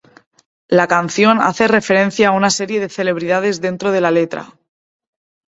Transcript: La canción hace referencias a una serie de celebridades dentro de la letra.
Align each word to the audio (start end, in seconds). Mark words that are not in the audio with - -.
La 0.67 0.87
canción 0.87 1.39
hace 1.41 1.67
referencias 1.67 2.29
a 2.29 2.35
una 2.35 2.49
serie 2.49 2.79
de 2.79 2.89
celebridades 2.89 3.61
dentro 3.61 3.91
de 3.91 4.01
la 4.01 4.09
letra. 4.09 4.57